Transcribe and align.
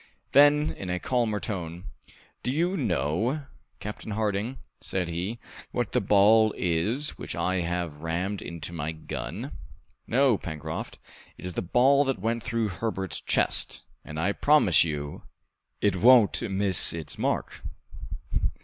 Then 0.31 0.71
in 0.71 0.89
a 0.89 0.99
calmer 0.99 1.39
tone, 1.39 1.91
"Do 2.41 2.49
you 2.51 2.75
know, 2.75 3.45
Captain 3.79 4.13
Harding," 4.13 4.57
said 4.79 5.07
he, 5.07 5.37
"what 5.71 5.91
the 5.91 6.01
ball 6.01 6.55
is 6.57 7.19
which 7.19 7.35
I 7.35 7.57
have 7.57 8.01
rammed 8.01 8.41
into 8.41 8.73
my 8.73 8.93
gun?" 8.93 9.55
"No, 10.07 10.39
Pencroft!" 10.39 10.97
"It 11.37 11.45
is 11.45 11.53
the 11.53 11.61
ball 11.61 12.03
that 12.05 12.17
went 12.17 12.41
through 12.41 12.69
Herbert's 12.69 13.21
chest, 13.21 13.83
and 14.03 14.19
I 14.19 14.31
promise 14.31 14.83
you 14.83 15.21
it 15.81 15.95
won't 15.97 16.41
miss 16.49 16.93
its 16.93 17.19
mark!" 17.19 17.61